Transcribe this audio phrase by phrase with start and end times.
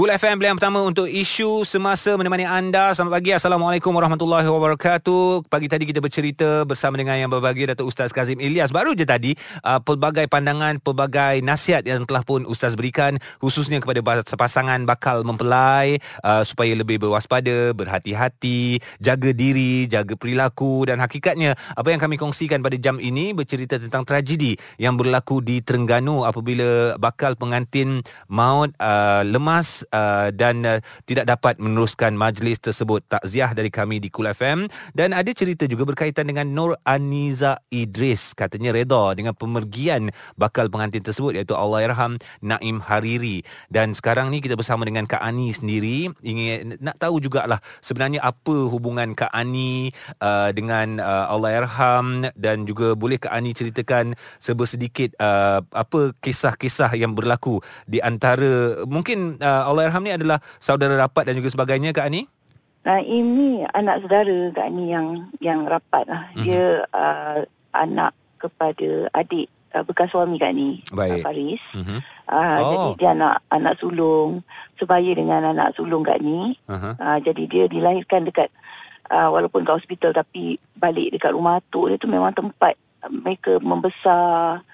[0.00, 2.88] Cool FM pilihan pertama untuk isu semasa menemani anda.
[2.96, 3.36] Selamat pagi.
[3.36, 5.44] Assalamualaikum warahmatullahi wabarakatuh.
[5.44, 8.72] Pagi tadi kita bercerita bersama dengan yang berbahagia Datuk Ustaz Kazim Ilyas.
[8.72, 14.00] Baru je tadi uh, pelbagai pandangan, pelbagai nasihat yang telah pun Ustaz berikan khususnya kepada
[14.24, 21.92] pasangan bakal mempelai uh, supaya lebih berwaspada, berhati-hati, jaga diri, jaga perilaku dan hakikatnya apa
[21.92, 27.36] yang kami kongsikan pada jam ini bercerita tentang tragedi yang berlaku di Terengganu apabila bakal
[27.36, 28.00] pengantin
[28.32, 33.04] maut uh, lemas uh, dan uh, tidak dapat meneruskan majlis tersebut.
[33.06, 38.32] Takziah dari kami di Kul FM dan ada cerita juga berkaitan dengan Nur Aniza Idris.
[38.34, 43.42] Katanya reda dengan pemergian bakal pengantin tersebut iaitu Allahyarham Naim Hariri.
[43.68, 46.10] Dan sekarang ni kita bersama dengan Kak Ani sendiri.
[46.22, 49.90] Ingin nak tahu jugalah sebenarnya apa hubungan Kak Ani
[50.22, 57.14] uh, dengan uh, Allahyarham dan juga boleh Kak Ani ceritakan sebersedikit uh, apa kisah-kisah yang
[57.14, 62.26] berlaku di antara mungkin uh, Allahyarham ni adalah saudara rapat dan juga sebagainya Kak Ani?
[62.80, 66.32] Naim ni anak saudara Kak Ani yang yang rapat lah.
[66.32, 66.44] Mm-hmm.
[66.44, 67.38] Dia uh,
[67.76, 71.22] anak kepada adik uh, bekas suami Kak Ani, Baik.
[71.22, 71.62] Faris.
[71.76, 72.00] Mm-hmm.
[72.30, 72.58] Uh, oh.
[72.58, 74.40] Jadi dia anak anak sulung,
[74.80, 76.56] sebaya dengan anak sulung Kak Ani.
[76.66, 76.94] Uh-huh.
[76.96, 78.48] Uh, jadi dia dilahirkan dekat
[79.12, 82.80] uh, walaupun ke hospital tapi balik dekat rumah atuk dia tu memang tempat
[83.12, 84.64] mereka membesar,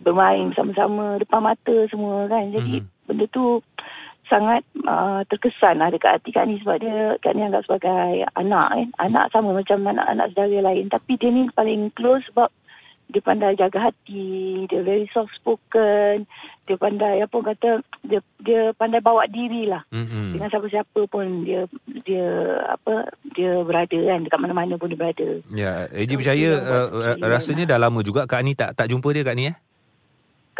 [0.00, 2.48] bermain sama-sama depan mata semua kan.
[2.48, 3.04] Jadi mm-hmm.
[3.04, 3.60] benda tu
[4.30, 8.68] sangat uh, terkesan lah dekat hati Kak Ni sebab dia Kak Ni anggap sebagai anak
[8.70, 8.88] kan.
[9.10, 10.86] Anak sama macam anak-anak saudara lain.
[10.86, 12.48] Tapi dia ni paling close sebab
[13.10, 16.22] dia pandai jaga hati, dia very soft spoken,
[16.62, 19.82] dia pandai apa kata dia dia pandai bawa diri lah.
[19.90, 20.26] Mm-hmm.
[20.38, 21.66] Dengan siapa-siapa pun dia
[22.06, 22.30] dia
[22.70, 25.28] apa dia berada kan dekat mana-mana pun dia berada.
[25.50, 27.70] Ya, Eji percaya uh, uh, rasanya lah.
[27.74, 29.58] dah lama juga Kak Ni tak tak jumpa dia Kak Ni eh?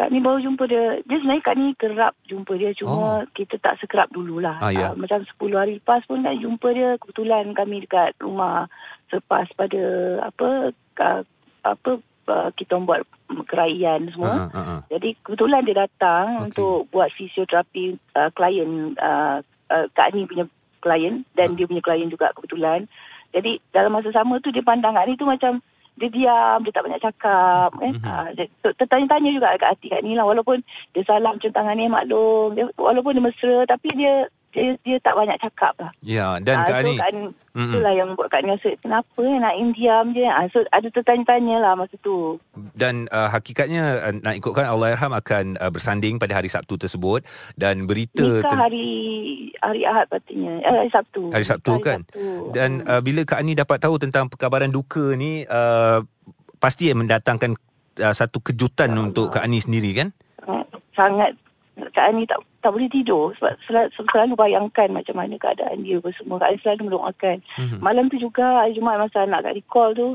[0.00, 0.96] Kak ni baru jumpa dia.
[1.04, 2.72] Dia sebenarnya Kak ni kerap jumpa dia.
[2.72, 3.28] Cuma oh.
[3.36, 4.56] kita tak sekerap dululah.
[4.56, 4.88] Ah, ya.
[4.88, 6.96] uh, macam 10 hari lepas pun nak jumpa dia.
[6.96, 8.64] Kebetulan kami dekat rumah
[9.12, 9.82] selepas pada
[10.24, 10.72] apa
[11.04, 11.22] uh,
[11.60, 11.90] apa
[12.32, 13.04] uh, kita buat
[13.44, 14.48] keraian semua.
[14.48, 14.80] Uh, uh, uh.
[14.88, 16.44] Jadi kebetulan dia datang okay.
[16.48, 20.48] untuk buat fisioterapi uh, klien uh, uh, Kak ni punya
[20.80, 21.56] klien dan uh.
[21.60, 22.88] dia punya klien juga kebetulan.
[23.36, 25.60] Jadi dalam masa sama tu dia pandang Kak ni tu macam
[25.96, 27.94] dia diam, dia tak banyak cakap kan.
[27.96, 28.36] Mm-hmm.
[28.64, 30.24] Ha, tertanya-tanya juga kat hati kat ni lah.
[30.24, 30.62] Walaupun
[30.94, 32.56] dia salam cium tangan ni maklum.
[32.56, 35.90] Dia, walaupun dia mesra tapi dia dia, dia tak banyak cakap lah.
[36.02, 36.94] Ya, dan ha, Kak Ani.
[36.94, 37.70] So, Kak Ani mm-hmm.
[37.70, 40.26] itulah yang buat Kak Ani rasa, kenapa eh, nak diam je.
[40.26, 42.38] Ha, so, ada tertanya-tanya lah masa tu.
[42.74, 47.22] Dan uh, hakikatnya, uh, nak ikutkan Allah Irham akan uh, bersanding pada hari Sabtu tersebut.
[47.54, 48.20] Dan berita...
[48.20, 48.88] Nikah ten- hari
[49.62, 50.52] hari Ahad patinya.
[50.60, 51.30] Eh, hari Sabtu.
[51.30, 52.00] Hari Sabtu hari kan?
[52.06, 52.26] Sabtu.
[52.50, 56.02] Dan uh, bila Kak Ani dapat tahu tentang perkabaran duka ni, uh,
[56.58, 57.54] pasti mendatangkan
[58.02, 59.06] uh, satu kejutan Allah.
[59.08, 60.10] untuk Kak Ani sendiri kan?
[60.90, 61.32] Sangat
[61.88, 66.36] Kak Ani tak tak boleh tidur sebab selalu, selalu bayangkan macam mana keadaan dia semua.
[66.36, 67.36] Kak Ani selalu mendoakan.
[67.40, 67.80] Mm-hmm.
[67.80, 70.08] Malam tu juga hari Jumaat masa anak Kak recall tu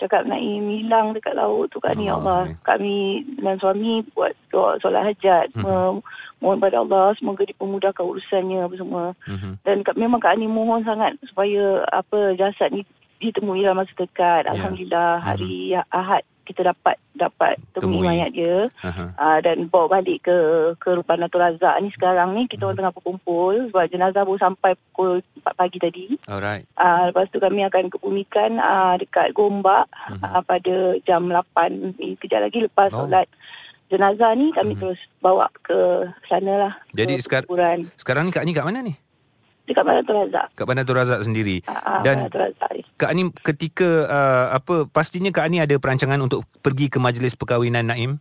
[0.00, 2.48] cakap Naim hilang dekat laut tu Kak Ani oh, Allah.
[2.48, 2.56] Okay.
[2.64, 2.96] Kami
[3.36, 5.52] dengan suami buat doa solat hajat.
[5.52, 6.00] Mm-hmm.
[6.40, 9.04] Mohon pada Allah semoga dipermudahkan urusannya apa semua.
[9.28, 9.52] Mm-hmm.
[9.60, 12.88] Dan memang Kak Ani mohon sangat supaya apa jasad ni
[13.20, 14.48] ditemui dalam masa dekat.
[14.48, 14.56] Yeah.
[14.56, 15.92] Alhamdulillah hari mm-hmm.
[15.92, 18.06] Ahad kita dapat dapat temui, temui.
[18.10, 19.14] mayat dia uh-huh.
[19.14, 20.38] uh, dan bawa balik ke
[20.82, 22.74] ke rumah Datuk Razak ni sekarang ni kita uh-huh.
[22.74, 26.04] tengah berkumpul sebab jenazah baru sampai pukul 4 pagi tadi.
[26.26, 26.66] Alright.
[26.74, 30.26] Uh, lepas tu kami akan kebumikan uh, dekat Gombak uh-huh.
[30.26, 33.06] uh, pada jam 8 ni kejap lagi lepas oh.
[33.06, 33.30] solat
[33.86, 34.90] jenazah ni kami uh-huh.
[34.90, 36.72] terus bawa ke sana lah.
[36.90, 37.46] Jadi sekar-
[37.94, 38.94] sekarang ni Kak ni kat mana ni?
[39.70, 40.46] Dekat Bandar Tun Razak.
[40.58, 41.62] Kat Bandar Tun Razak sendiri.
[41.70, 42.26] Uh, Dan
[42.98, 47.86] Kak Ani ketika uh, apa pastinya Kak Ani ada perancangan untuk pergi ke majlis perkahwinan
[47.86, 48.18] Naim?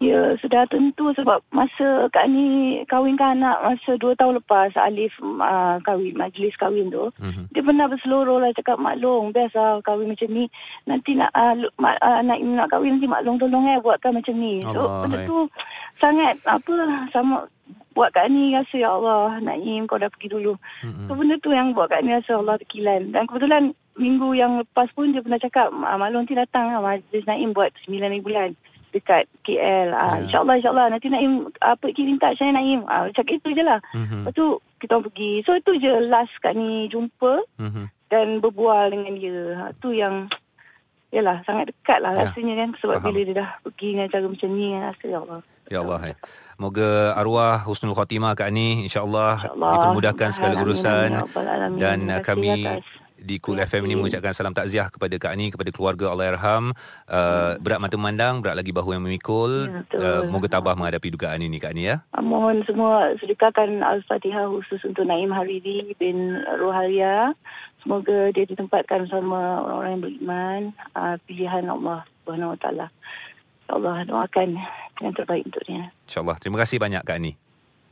[0.00, 5.76] Ya, sudah tentu sebab masa Kak Ani kahwinkan anak masa dua tahun lepas Alif uh,
[5.84, 7.12] kahwin, majlis kahwin tu.
[7.12, 7.44] Uh-huh.
[7.52, 10.48] Dia pernah berseluruh lah cakap maklum, biasa kahwin macam ni.
[10.88, 11.52] Nanti nak uh,
[11.84, 14.64] uh, Naim nak kahwin nanti maklum tolong eh buatkan macam ni.
[14.64, 15.38] So, Allah, benda tu
[16.00, 16.72] sangat apa
[17.12, 17.44] sama
[17.94, 20.54] buat kat ni rasa ya Allah Naim kau dah pergi dulu.
[20.86, 21.06] Mm-hmm.
[21.10, 23.10] So benda tu yang buat kat ni rasa Allah terkilan.
[23.10, 27.26] Dan kebetulan minggu yang lepas pun dia pernah cakap ah, maklum nanti datang lah Majlis
[27.26, 28.54] Naim buat 9 bulan
[28.90, 29.94] dekat KL.
[29.94, 30.26] Ah, yeah.
[30.26, 32.86] InsyaAllah insyaAllah nanti Naim apa kirim tak saya Naim.
[32.86, 33.82] Ah, cakap itu je lah.
[33.92, 34.22] Mm-hmm.
[34.26, 34.46] Lepas tu
[34.78, 35.32] kita pergi.
[35.42, 37.86] So itu je last kat ni jumpa mm-hmm.
[38.08, 39.38] dan berbual dengan dia.
[39.58, 40.30] Ha, tu yang
[41.10, 42.30] Yalah sangat dekat lah ya.
[42.30, 43.06] rasanya kan Sebab Faham.
[43.10, 45.40] bila dia dah pergi dengan cara macam ni Rasa ya Allah
[45.70, 46.14] Ya Allah ya.
[46.58, 51.24] Moga arwah husnul khatimah Kak Ani insya-Allah insya dipermudahkan segala urusan ya
[51.78, 52.82] dan kami
[53.20, 56.72] di Cool FM ini mengucapkan salam takziah kepada Kak Ani kepada keluarga Allahyarham.
[57.04, 59.68] Uh, berat mata memandang, berat lagi bahu yang memikul.
[59.92, 62.02] Ya, uh, moga tabah menghadapi dugaan ini Kak Ani ya.
[62.16, 67.36] Mohon semua sedekahkan Al-Fatihah khusus untuk Naim Hariri bin Rohalia.
[67.84, 70.60] Semoga dia ditempatkan sama orang-orang yang beriman.
[70.96, 72.86] Uh, pilihan Allah Subhanahu Wa Taala.
[73.70, 74.58] Ya Allah doakan
[74.98, 75.94] yang terbaik untuk dia.
[76.10, 76.42] InsyaAllah.
[76.42, 77.38] Terima kasih banyak Kak Ani.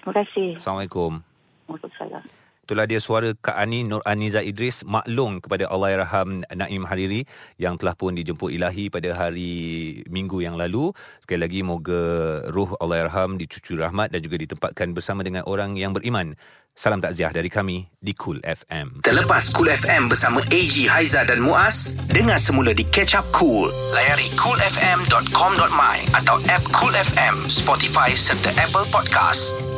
[0.00, 0.56] Terima kasih.
[0.56, 1.20] Assalamualaikum.
[1.68, 2.24] Waalaikumsalam.
[2.64, 7.28] Itulah dia suara Kak Ani Nur Aniza Idris maklum kepada Allahyarham Naim Hariri
[7.60, 10.96] yang telah pun dijemput ilahi pada hari Minggu yang lalu.
[11.20, 16.40] Sekali lagi moga ruh Allahyarham dicucur rahmat dan juga ditempatkan bersama dengan orang yang beriman.
[16.76, 19.00] Salam takziah dari kami di Cool FM.
[19.00, 23.72] Terlepas Cool FM bersama AG Haiza dan Muaz, dengar semula di Catch Up Cool.
[23.96, 29.75] Layari coolfm.com.my atau app Cool FM, Spotify serta Apple Podcast.